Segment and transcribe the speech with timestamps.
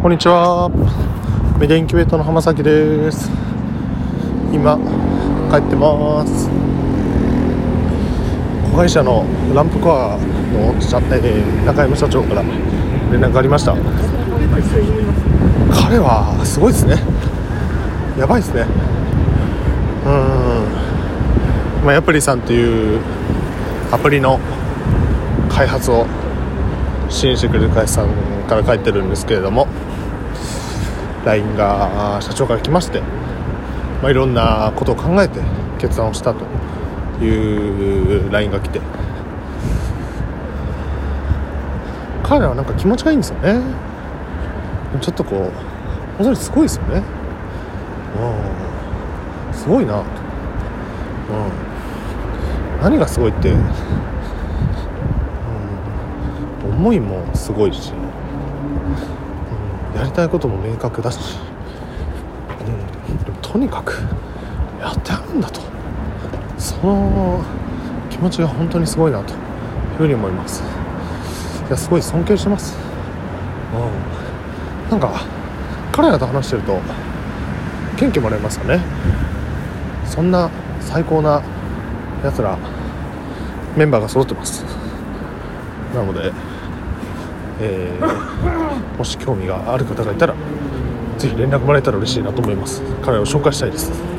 [0.00, 0.70] こんにちは。
[1.58, 3.28] メディアインキュベーターの浜崎です。
[4.52, 4.78] 今
[5.50, 6.48] 帰ってます。
[8.70, 12.42] 子会社のランプコアの、えー、中山社長から
[13.10, 13.74] 連絡がありました。
[15.74, 17.02] 彼はすごいですね。
[18.16, 18.66] やばいですね。
[20.06, 20.10] う
[21.82, 21.84] ん。
[21.86, 23.00] まあ、ヤプリさんという
[23.90, 24.38] アプリの
[25.48, 26.06] 開発を
[27.08, 28.08] 支援してくる会社さん
[28.48, 29.66] から帰ってるんですけれども
[31.24, 33.00] LINE が社長から来まして、
[34.02, 35.40] まあ、いろんなことを考えて
[35.78, 36.44] 決断をしたと
[37.24, 38.80] いう LINE が来て
[42.22, 43.60] 彼らはなんか気持ちがいいんですよね。
[45.00, 45.50] ちょっとこう
[46.18, 47.02] 本当にすごいですよね。
[49.50, 49.58] うん。
[49.58, 50.06] すごいなと、うん、
[52.82, 53.52] 何がすごいって
[56.64, 57.92] 思いもすごいし、
[59.92, 61.38] うん、やりたいことも明確だし、
[63.26, 63.92] うん、とにかく
[64.80, 65.60] やってあるんだと。
[66.58, 67.40] その
[68.10, 69.38] 気持ちが本当にすごいなという
[69.98, 70.62] ふうに思います。
[71.68, 72.76] いやすごい尊敬してます、
[74.86, 75.20] うん、なんか
[75.92, 76.80] 彼らと話してると
[77.98, 78.80] 元気もらえますよね。
[80.06, 81.42] そんな最高な
[82.24, 82.56] やつら
[83.76, 84.64] メンバーが揃ってます。
[85.94, 86.32] なので
[87.60, 88.08] えー、
[88.98, 90.34] もし興味がある方がいたら
[91.18, 92.80] ぜひ連絡もらえたら嬉しいなと思います。
[93.04, 94.17] 彼を紹介したいです